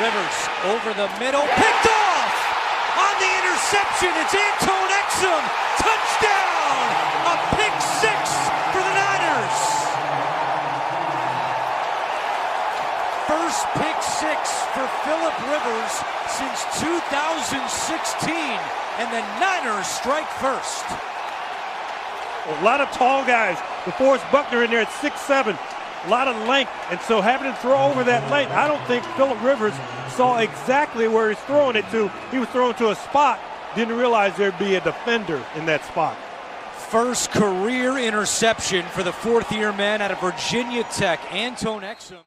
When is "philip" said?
15.04-15.36, 29.16-29.42